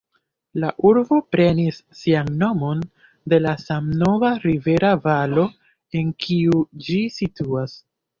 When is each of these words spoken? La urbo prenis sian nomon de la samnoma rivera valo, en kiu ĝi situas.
La 0.61 0.69
urbo 0.91 1.17
prenis 1.33 1.75
sian 1.99 2.31
nomon 2.43 2.81
de 3.33 3.39
la 3.47 3.53
samnoma 3.65 4.31
rivera 4.45 4.95
valo, 5.05 5.45
en 6.01 6.09
kiu 6.27 6.63
ĝi 6.87 6.97
situas. 7.19 7.77